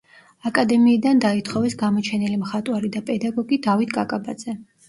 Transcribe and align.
აკადემიიდან 0.49 1.21
დაითხოვეს 1.25 1.77
გამოჩენილი 1.83 2.39
მხატვარი 2.45 2.93
და 2.97 3.05
პედაგოგი 3.11 3.63
დავით 3.69 3.97
კაკაბაძე. 4.01 4.61